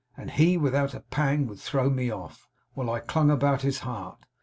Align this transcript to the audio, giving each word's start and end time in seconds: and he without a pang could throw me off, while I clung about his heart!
and 0.17 0.31
he 0.31 0.57
without 0.57 0.95
a 0.95 0.99
pang 1.01 1.47
could 1.47 1.59
throw 1.59 1.87
me 1.87 2.09
off, 2.09 2.47
while 2.73 2.89
I 2.89 3.01
clung 3.01 3.29
about 3.29 3.61
his 3.61 3.81
heart! 3.81 4.25